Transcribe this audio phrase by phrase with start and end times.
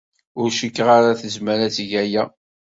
[0.41, 2.23] Ur cikkeɣ ara tezmer ad teg aya.